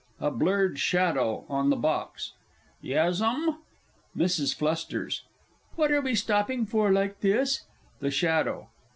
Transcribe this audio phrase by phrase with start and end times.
[0.19, 2.31] A BLURRED SHADOW ON THE BOX.
[2.81, 3.57] Yes, M'm.
[4.17, 4.53] MRS.
[4.59, 5.27] F.
[5.77, 7.65] What are we stopping for like this?
[7.99, 8.67] THE SHADOW.